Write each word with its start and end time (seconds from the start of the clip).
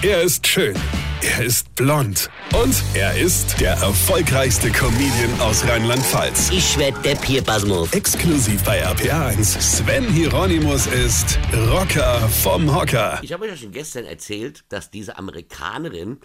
Er 0.00 0.22
ist 0.22 0.46
schön. 0.46 0.76
Er 1.22 1.44
ist 1.44 1.74
blond. 1.74 2.30
Und 2.54 2.84
er 2.94 3.18
ist 3.18 3.60
der 3.60 3.72
erfolgreichste 3.72 4.70
Comedian 4.70 5.40
aus 5.40 5.64
Rheinland-Pfalz. 5.66 6.50
Ich 6.52 6.78
werd 6.78 7.04
der 7.04 7.16
Pierpasmus. 7.16 7.92
Exklusiv 7.92 8.62
bei 8.62 8.86
RPA1. 8.86 9.60
Sven 9.60 10.04
Hieronymus 10.04 10.86
ist 10.86 11.36
Rocker 11.52 12.28
vom 12.28 12.72
Hocker. 12.72 13.18
Ich 13.24 13.32
habe 13.32 13.46
euch 13.46 13.50
ja 13.50 13.56
schon 13.56 13.72
gestern 13.72 14.04
erzählt, 14.04 14.64
dass 14.68 14.92
diese 14.92 15.18
Amerikanerin 15.18 16.20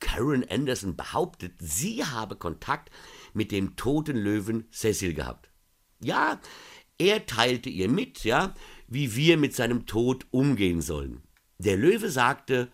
Karen 0.00 0.46
Anderson 0.48 0.96
behauptet, 0.96 1.52
sie 1.58 2.02
habe 2.06 2.34
Kontakt 2.34 2.88
mit 3.34 3.52
dem 3.52 3.76
toten 3.76 4.16
Löwen 4.16 4.68
Cecil 4.72 5.12
gehabt. 5.12 5.50
Ja, 6.00 6.40
er 6.96 7.26
teilte 7.26 7.68
ihr 7.68 7.90
mit, 7.90 8.24
ja, 8.24 8.54
wie 8.86 9.14
wir 9.16 9.36
mit 9.36 9.54
seinem 9.54 9.84
Tod 9.84 10.24
umgehen 10.30 10.80
sollen. 10.80 11.20
Der 11.58 11.76
Löwe 11.76 12.08
sagte, 12.08 12.72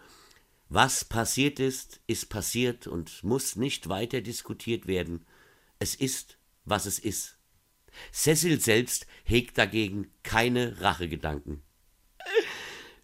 was 0.75 1.05
passiert 1.05 1.61
ist, 1.61 2.01
ist 2.09 2.31
passiert 2.31 2.89
und 2.89 3.23
muss 3.23 3.55
nicht 3.55 3.89
weiter 3.89 4.21
diskutiert 4.21 4.89
werden. 4.89 5.25
Es 5.79 5.95
ist, 5.95 6.37
was 6.65 6.87
es 6.87 6.99
ist. 6.99 7.39
Cecil 8.13 8.61
selbst 8.61 9.07
hegt 9.23 9.57
dagegen 9.57 10.11
keine 10.25 10.81
Rachegedanken. 10.81 11.63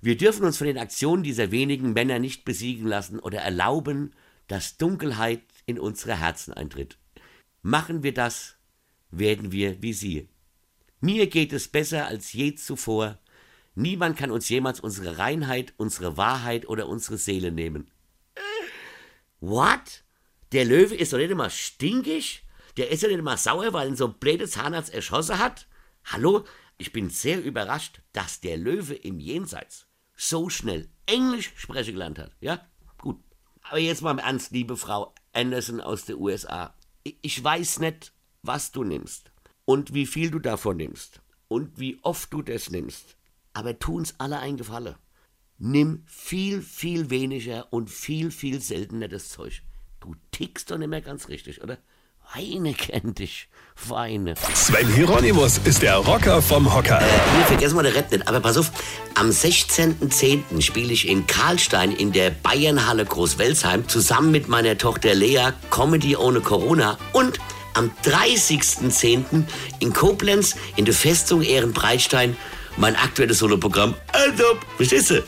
Wir 0.00 0.16
dürfen 0.16 0.44
uns 0.46 0.58
von 0.58 0.66
den 0.66 0.78
Aktionen 0.78 1.22
dieser 1.22 1.52
wenigen 1.52 1.92
Männer 1.92 2.18
nicht 2.18 2.44
besiegen 2.44 2.88
lassen 2.88 3.20
oder 3.20 3.38
erlauben, 3.38 4.14
dass 4.48 4.76
Dunkelheit 4.76 5.44
in 5.66 5.78
unsere 5.78 6.18
Herzen 6.18 6.52
eintritt. 6.52 6.98
Machen 7.62 8.02
wir 8.02 8.12
das, 8.12 8.56
werden 9.12 9.52
wir 9.52 9.80
wie 9.80 9.92
sie. 9.92 10.28
Mir 11.00 11.28
geht 11.28 11.52
es 11.52 11.68
besser 11.68 12.06
als 12.06 12.32
je 12.32 12.56
zuvor. 12.56 13.20
Niemand 13.74 14.16
kann 14.16 14.30
uns 14.30 14.48
jemals 14.48 14.80
unsere 14.80 15.18
Reinheit, 15.18 15.74
unsere 15.76 16.16
Wahrheit 16.16 16.68
oder 16.68 16.88
unsere 16.88 17.18
Seele 17.18 17.52
nehmen. 17.52 17.90
What? 19.40 20.04
Der 20.52 20.64
Löwe 20.64 20.94
ist 20.96 21.12
doch 21.12 21.18
nicht 21.18 21.30
immer 21.30 21.50
stinkig? 21.50 22.44
Der 22.76 22.90
ist 22.90 23.02
ja 23.02 23.08
nicht 23.08 23.18
immer 23.18 23.36
sauer, 23.36 23.72
weil 23.72 23.88
ihn 23.88 23.96
so 23.96 24.06
ein 24.06 24.18
blödes 24.18 24.52
Zahnarzt 24.52 24.92
erschossen 24.92 25.38
hat? 25.38 25.66
Hallo? 26.04 26.44
Ich 26.78 26.92
bin 26.92 27.10
sehr 27.10 27.42
überrascht, 27.42 28.00
dass 28.12 28.40
der 28.40 28.56
Löwe 28.56 28.94
im 28.94 29.20
Jenseits 29.20 29.86
so 30.16 30.48
schnell 30.48 30.88
Englisch 31.06 31.52
sprechen 31.56 31.92
gelernt 31.92 32.18
hat. 32.18 32.32
Ja? 32.40 32.66
Gut. 32.98 33.18
Aber 33.62 33.78
jetzt 33.78 34.02
mal 34.02 34.12
im 34.12 34.18
Ernst, 34.18 34.50
liebe 34.50 34.76
Frau 34.76 35.14
Anderson 35.32 35.80
aus 35.80 36.04
den 36.04 36.16
USA. 36.16 36.74
Ich 37.02 37.42
weiß 37.42 37.80
nicht, 37.80 38.12
was 38.42 38.72
du 38.72 38.84
nimmst 38.84 39.30
und 39.64 39.94
wie 39.94 40.06
viel 40.06 40.30
du 40.30 40.38
davon 40.38 40.76
nimmst 40.78 41.20
und 41.48 41.78
wie 41.78 41.98
oft 42.02 42.32
du 42.32 42.42
das 42.42 42.70
nimmst. 42.70 43.16
Aber 43.60 43.78
tun's 43.78 44.14
alle 44.16 44.38
ein 44.38 44.56
Gefallen. 44.56 44.94
Nimm 45.58 46.02
viel, 46.06 46.62
viel 46.62 47.10
weniger 47.10 47.70
und 47.70 47.90
viel, 47.90 48.30
viel 48.30 48.58
seltener 48.62 49.06
das 49.06 49.28
Zeug. 49.28 49.60
Du 50.00 50.14
tickst 50.30 50.70
doch 50.70 50.78
nicht 50.78 50.88
mehr 50.88 51.02
ganz 51.02 51.28
richtig, 51.28 51.62
oder? 51.62 51.76
Weine 52.34 52.72
kennt 52.72 53.18
dich. 53.18 53.50
Weine. 53.86 54.32
Sven 54.54 54.90
Hieronymus 54.94 55.58
ist 55.58 55.82
der 55.82 55.96
Rocker 55.96 56.40
vom 56.40 56.74
Hocker. 56.74 57.00
Hier, 57.00 57.44
vergessen 57.44 57.76
wir 57.76 57.82
der 57.82 57.94
Rett 57.96 58.10
nicht. 58.12 58.26
Aber 58.26 58.40
pass 58.40 58.56
auf, 58.56 58.72
am 59.14 59.28
16.10. 59.28 60.62
spiele 60.62 60.94
ich 60.94 61.06
in 61.06 61.26
Karlstein 61.26 61.92
in 61.92 62.12
der 62.12 62.30
Bayernhalle 62.30 63.04
Großwelsheim 63.04 63.86
zusammen 63.88 64.30
mit 64.30 64.48
meiner 64.48 64.78
Tochter 64.78 65.14
Lea 65.14 65.50
Comedy 65.68 66.16
ohne 66.16 66.40
Corona 66.40 66.96
und 67.12 67.38
am 67.74 67.90
30.10. 68.04 69.44
in 69.80 69.92
Koblenz 69.92 70.56
in 70.76 70.86
der 70.86 70.94
Festung 70.94 71.42
Ehrenbreitstein 71.42 72.38
mein 72.76 72.96
aktuelles 72.96 73.38
Soloprogramm. 73.38 73.94
Also, 74.12 74.44
verstehst 74.76 75.10
du? 75.10 75.22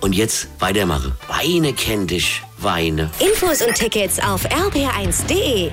Und 0.00 0.14
jetzt 0.14 0.48
weitermachen. 0.58 1.12
Weine 1.26 1.72
kennt 1.72 2.10
dich, 2.10 2.42
Weine. 2.58 3.10
Infos 3.18 3.62
und 3.62 3.74
Tickets 3.74 4.20
auf 4.20 4.44
rb1.de. 4.46 5.70